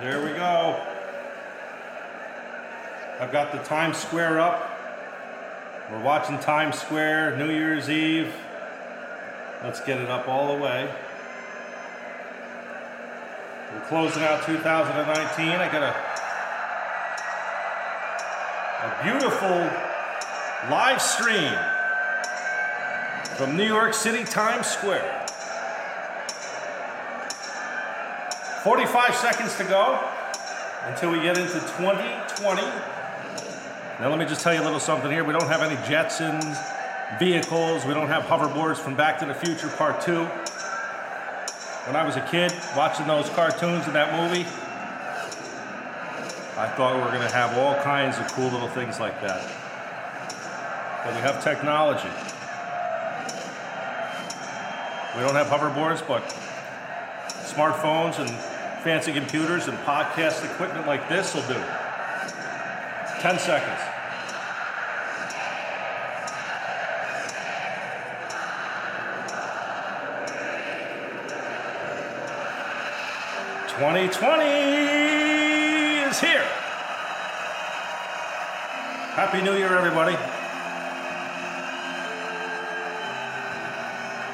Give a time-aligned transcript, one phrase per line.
[0.00, 0.82] There we go.
[3.20, 4.80] I've got the Times Square up.
[5.92, 8.32] We're watching Times Square New Year's Eve.
[9.62, 10.90] Let's get it up all the way.
[13.74, 15.48] We're closing out 2019.
[15.48, 15.94] I got a,
[18.86, 19.70] a beautiful
[20.70, 21.52] live stream
[23.36, 25.26] from New York City Times Square.
[28.62, 29.98] 45 seconds to go
[30.84, 32.60] until we get into 2020.
[33.98, 35.24] Now, let me just tell you a little something here.
[35.24, 36.58] We don't have any Jetsons
[37.18, 40.24] vehicles, we don't have hoverboards from Back to the Future Part 2.
[41.86, 44.46] When I was a kid watching those cartoons in that movie,
[46.58, 49.40] I thought we were going to have all kinds of cool little things like that.
[51.04, 52.10] But we have technology.
[55.16, 56.22] We don't have hoverboards, but
[57.50, 58.30] smartphones and
[58.82, 61.62] fancy computers and podcast equipment like this will do.
[63.20, 63.80] 10 seconds.
[73.68, 74.44] Twenty twenty
[76.04, 76.44] is here.
[79.14, 80.12] Happy New Year, everybody.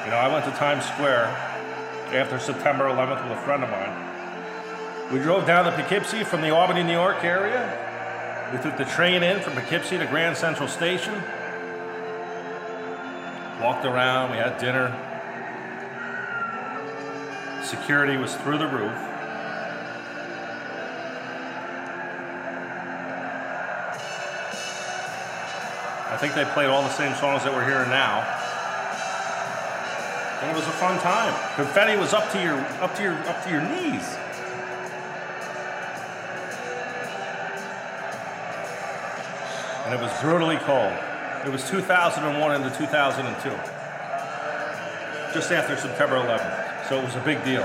[0.04, 1.26] You know, I went to Times Square
[2.12, 4.05] after September 11th with a friend of mine.
[5.12, 8.50] We drove down to Poughkeepsie from the Albany, New York area.
[8.52, 11.14] We took the train in from Poughkeepsie to Grand Central Station.
[13.62, 14.90] Walked around, we had dinner.
[17.62, 18.92] Security was through the roof.
[26.10, 28.22] I think they played all the same songs that we're hearing now.
[30.42, 31.32] And it was a fun time.
[31.54, 34.16] Confetti was up to your up to your up to your knees.
[39.86, 40.92] And it was brutally cold.
[41.44, 43.50] It was 2001 into 2002.
[45.32, 46.88] Just after September 11th.
[46.88, 47.62] So it was a big deal.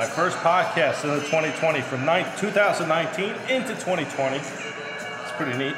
[0.00, 4.38] My first podcast in the 2020 from nine, 2019 into 2020.
[4.38, 5.74] It's pretty neat.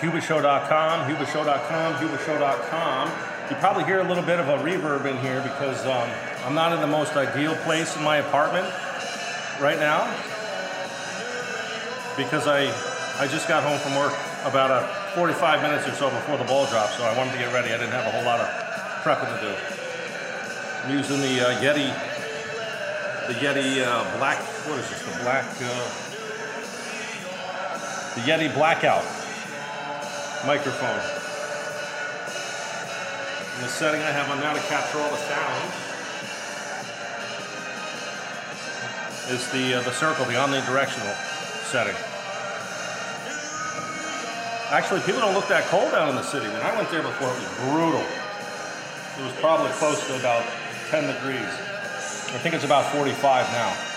[0.00, 3.10] HubaShow.com, HubaShow.com, HubaShow.com.
[3.50, 6.08] You probably hear a little bit of a reverb in here because um,
[6.46, 8.64] I'm not in the most ideal place in my apartment
[9.60, 10.08] right now
[12.16, 12.72] because I
[13.20, 14.14] I just got home from work
[14.46, 17.52] about a 45 minutes or so before the ball dropped, so I wanted to get
[17.52, 17.74] ready.
[17.74, 18.48] I didn't have a whole lot of
[19.04, 19.54] prepping to do.
[20.84, 22.13] I'm using the uh, Yeti
[23.26, 25.88] the Yeti uh, Black, what is this, the Black, uh,
[28.14, 29.04] the Yeti Blackout
[30.44, 31.00] microphone.
[33.54, 35.72] And the setting I have on now to capture all the sounds
[39.32, 41.16] is the, uh, the circle, the omnidirectional
[41.64, 41.96] setting.
[44.70, 46.46] Actually, people don't look that cold down in the city.
[46.48, 48.04] When I went there before, it was brutal.
[48.04, 50.44] It was probably close to about
[50.90, 51.73] 10 degrees.
[52.34, 53.93] I think it's about 45 now.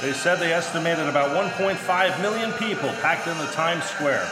[0.00, 4.26] They said they estimated about 1.5 million people packed in the Times Square.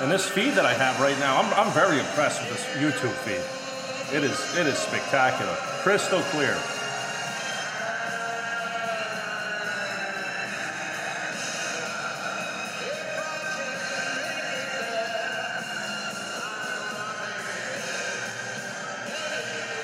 [0.00, 3.12] And this feed that I have right now, I'm, I'm very impressed with this YouTube
[3.20, 4.16] feed.
[4.16, 6.56] It is, it is spectacular, crystal clear.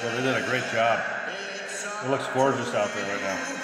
[0.02, 1.04] Well, they did a great job.
[2.04, 3.60] It looks gorgeous out there right now.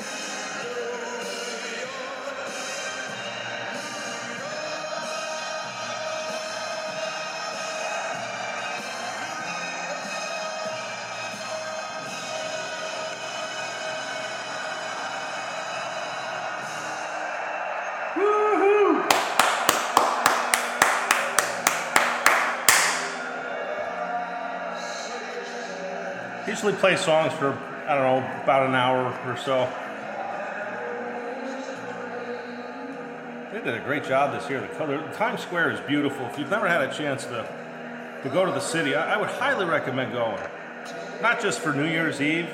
[26.57, 27.53] Usually play songs for,
[27.87, 29.71] I don't know, about an hour or so.
[33.53, 34.63] They did a great job this year.
[34.63, 36.25] The color, Times Square is beautiful.
[36.25, 37.47] If you've never had a chance to,
[38.23, 40.43] to go to the city, I, I would highly recommend going.
[41.21, 42.49] Not just for New Year's Eve,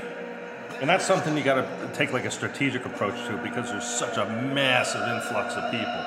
[0.81, 4.17] and that's something you got to take like a strategic approach to because there's such
[4.17, 6.05] a massive influx of people.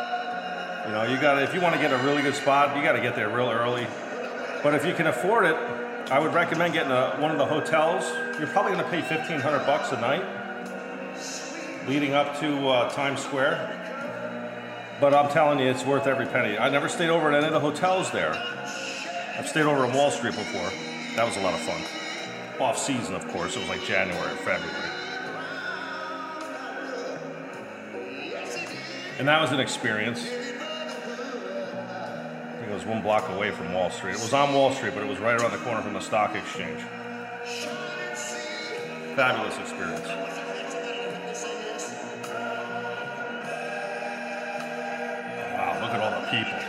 [0.85, 2.83] You know, you got to if you want to get a really good spot, you
[2.83, 3.87] got to get there real early.
[4.61, 8.03] But if you can afford it, I would recommend getting a, one of the hotels.
[8.37, 10.23] You're probably going to pay 1500 bucks a night
[11.87, 13.71] leading up to uh, Times Square.
[15.01, 16.57] But I'm telling you, it's worth every penny.
[16.57, 18.33] I never stayed over at any of the hotels there.
[19.37, 20.69] I've stayed over on Wall Street before.
[21.15, 21.81] That was a lot of fun
[22.59, 23.55] off season, of course.
[23.55, 24.91] It was like January or February.
[29.17, 30.25] And that was an experience.
[32.75, 34.15] Was one block away from Wall Street.
[34.15, 36.35] It was on Wall Street, but it was right around the corner from the stock
[36.35, 36.81] exchange.
[39.15, 40.05] Fabulous experience.
[45.53, 46.59] Wow, look at all the people.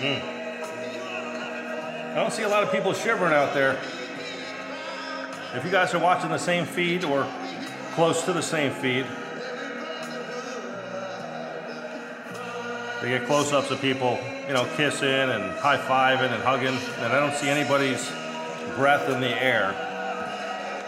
[0.00, 0.18] Hmm.
[2.10, 3.78] I don't see a lot of people shivering out there.
[5.54, 7.24] If you guys are watching the same feed or
[7.92, 9.06] close to the same feed,
[13.00, 14.18] they get close ups of people,
[14.48, 18.10] you know, kissing and high fiving and hugging, and I don't see anybody's
[18.74, 19.68] breath in the air.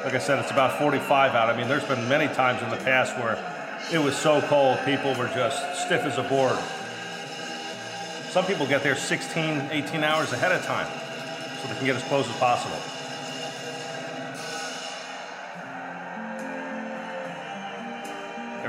[0.05, 1.49] Like I said, it's about 45 out.
[1.49, 3.39] I mean, there's been many times in the past where
[3.93, 6.59] it was so cold, people were just stiff as a board.
[8.33, 10.89] Some people get there 16, 18 hours ahead of time
[11.63, 12.79] so they can get as close as possible.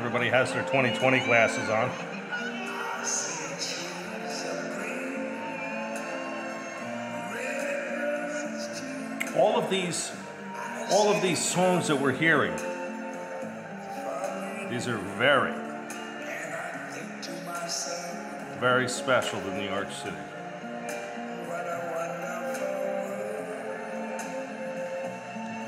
[0.08, 1.92] Everybody has their 2020 glasses on.
[9.38, 10.14] All of these
[10.92, 12.56] all of these songs that we're hearing
[14.70, 15.52] these are very
[18.62, 20.16] very special to New York City.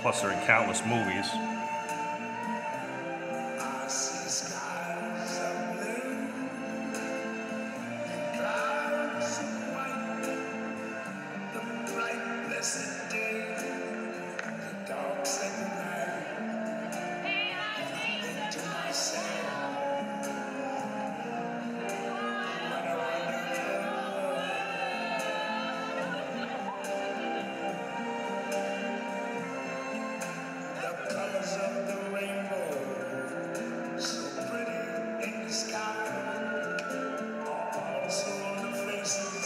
[0.01, 1.58] Plus, they're in countless movies.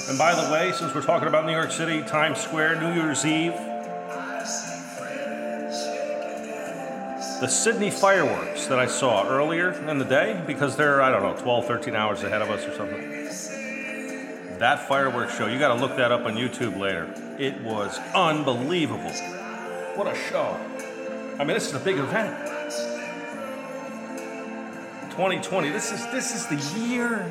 [0.10, 3.26] And by the way, since we're talking about New York City, Times Square, New Year's
[3.26, 3.54] Eve,
[7.40, 11.42] the Sydney fireworks that I saw earlier in the day, because they're, I don't know,
[11.42, 13.00] 12, 13 hours ahead of us or something.
[14.60, 17.14] That fireworks show, you got to look that up on YouTube later.
[17.40, 19.12] It was unbelievable.
[19.96, 20.60] What a show.
[21.40, 22.36] I mean, this is a big event.
[25.12, 27.26] 2020, this is this is the year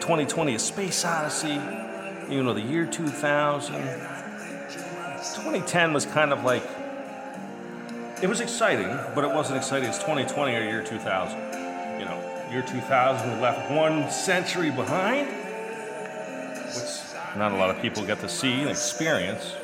[0.00, 1.60] 2020, a space odyssey
[2.30, 3.74] you know, the year 2000.
[3.74, 6.62] 2010 was kind of like,
[8.22, 11.38] it was exciting, but it wasn't exciting as 2020 or year 2000.
[11.98, 15.28] You know, year 2000, we left one century behind,
[16.66, 17.00] which
[17.36, 19.54] not a lot of people get to see and experience.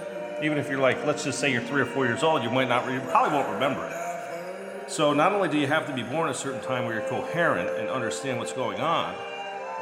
[0.42, 2.68] Even if you're like, let's just say you're three or four years old, you might
[2.68, 4.90] not, you probably won't remember it.
[4.90, 7.08] So not only do you have to be born at a certain time where you're
[7.08, 9.14] coherent and understand what's going on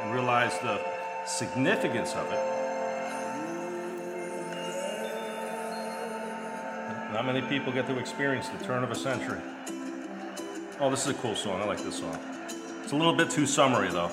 [0.01, 0.79] and realize the
[1.25, 2.54] significance of it,
[7.15, 9.39] Not many people get to experience the turn of a century.
[10.81, 11.61] Oh, this is a cool song.
[11.61, 12.19] I like this song.
[12.83, 14.09] It's a little bit too summery, though,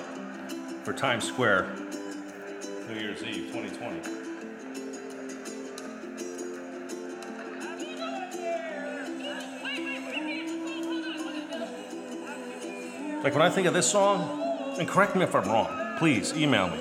[0.85, 1.67] for Times Square,
[2.87, 3.99] New Year's Eve 2020.
[13.21, 16.69] Like when I think of this song, and correct me if I'm wrong, please email
[16.69, 16.77] me.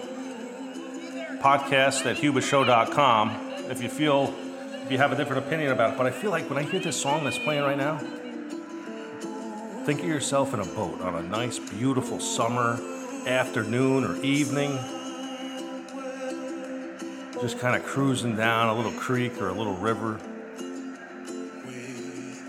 [1.41, 4.33] Podcast at hubashow.com if you feel
[4.92, 7.00] you have a different opinion about it, but I feel like when I hear this
[7.00, 7.96] song that's playing right now,
[9.87, 12.78] think of yourself in a boat on a nice, beautiful summer
[13.26, 14.78] afternoon or evening.
[17.40, 20.20] Just kind of cruising down a little creek or a little river.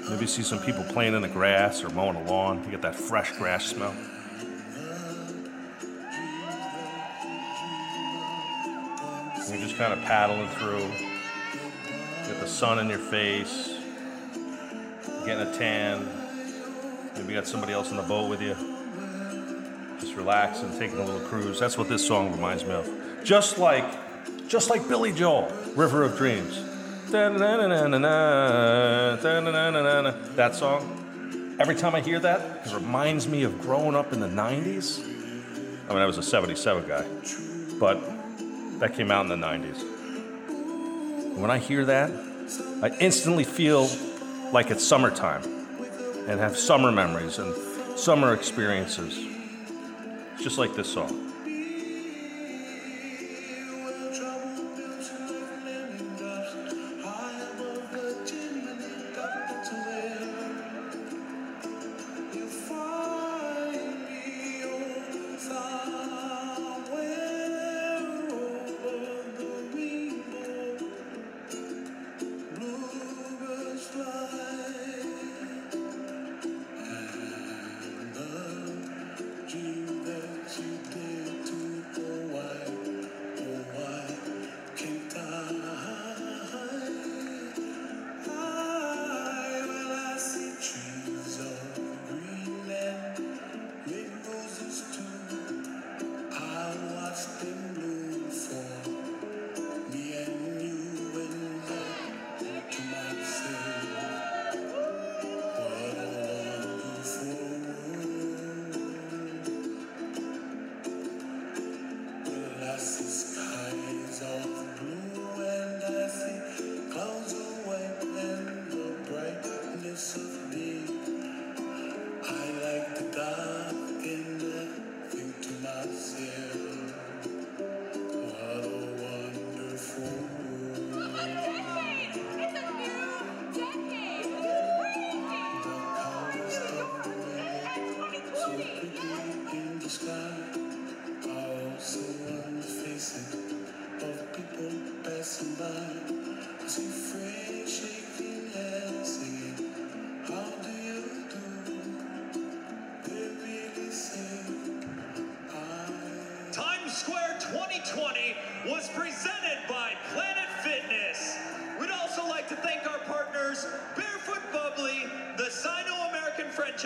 [0.10, 2.94] Maybe see some people playing in the grass or mowing a lawn to get that
[2.94, 3.96] fresh grass smell.
[9.50, 11.13] You're just kind of paddling through.
[12.28, 13.78] Get the sun in your face.
[15.26, 16.08] Getting a tan.
[17.16, 18.56] Maybe got somebody else in the boat with you.
[20.00, 21.60] Just relaxing, taking a little cruise.
[21.60, 22.90] That's what this song reminds me of.
[23.24, 23.86] Just like,
[24.48, 26.62] just like Billy Joel, River of Dreams.
[27.12, 27.36] That
[30.56, 31.00] song.
[31.60, 35.00] Every time I hear that, it reminds me of growing up in the 90s.
[35.88, 37.06] I mean, I was a 77 guy,
[37.80, 38.00] but
[38.80, 39.84] that came out in the 90s.
[41.36, 42.12] When I hear that,
[42.82, 43.90] I instantly feel
[44.52, 45.44] like it's summertime
[46.28, 47.54] and have summer memories and
[47.98, 49.20] summer experiences.
[50.42, 51.23] Just like this song.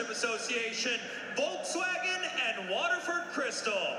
[0.06, 1.00] Association,
[1.36, 3.98] Volkswagen, and Waterford Crystal.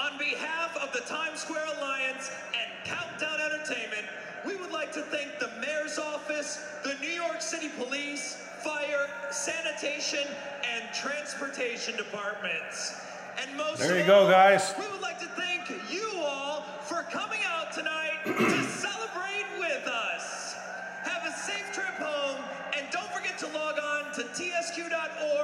[0.00, 4.06] On behalf of the Times Square Alliance and Countdown Entertainment,
[4.44, 10.26] we would like to thank the Mayor's Office, the New York City Police, Fire, Sanitation,
[10.74, 13.00] and Transportation Departments.
[13.40, 14.74] And most there you go, guys.
[14.78, 18.18] We would like to thank you all for coming out tonight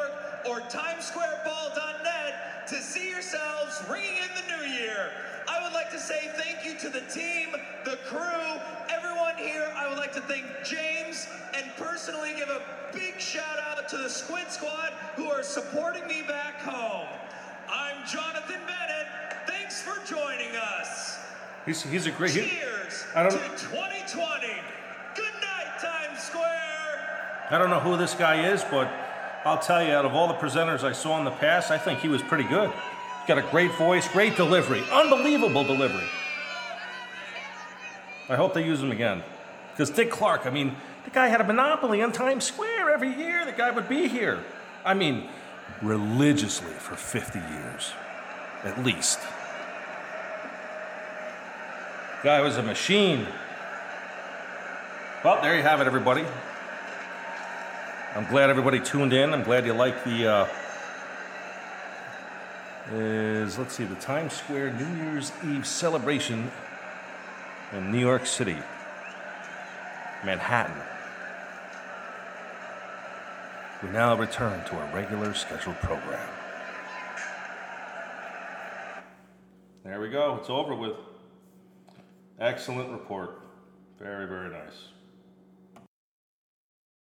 [0.06, 5.10] tsq.org or timessquareball.net to see yourselves ringing in the new year.
[5.48, 8.60] I would like to say thank you to the team, the crew,
[8.90, 9.72] everyone here.
[9.76, 12.60] I would like to thank James and personally give a
[12.92, 17.08] big shout out to the Squid Squad who are supporting me back home.
[17.70, 19.06] I'm Jonathan Bennett.
[19.46, 21.18] Thanks for joining us.
[21.64, 22.32] He's, he's a great.
[22.32, 24.46] Cheers I don't, to 2020.
[25.14, 27.46] Good night, Times Square.
[27.50, 28.90] I don't know who this guy is, but
[29.46, 32.00] I'll tell you, out of all the presenters I saw in the past, I think
[32.00, 32.68] he was pretty good.
[32.68, 36.08] He's got a great voice, great delivery, unbelievable delivery.
[38.28, 39.22] I hope they use him again.
[39.70, 40.74] Because Dick Clark, I mean,
[41.04, 43.46] the guy had a monopoly on Times Square every year.
[43.46, 44.42] The guy would be here.
[44.84, 45.28] I mean,
[45.80, 47.92] religiously for 50 years,
[48.64, 49.20] at least.
[52.24, 53.28] Guy was a machine.
[55.22, 56.24] Well, there you have it, everybody.
[58.16, 59.34] I'm glad everybody tuned in.
[59.34, 60.26] I'm glad you like the.
[60.26, 60.48] Uh,
[62.94, 66.50] is let's see the Times Square New Year's Eve celebration
[67.74, 68.56] in New York City,
[70.24, 70.74] Manhattan.
[73.82, 76.26] We now return to our regular scheduled program.
[79.84, 80.38] There we go.
[80.40, 80.96] It's over with.
[82.40, 83.42] Excellent report.
[83.98, 84.95] Very, very nice.